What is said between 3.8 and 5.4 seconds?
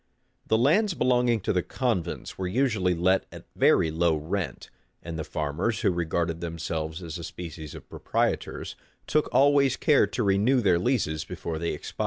low rent; and the